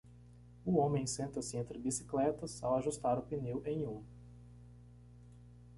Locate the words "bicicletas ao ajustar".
1.77-3.19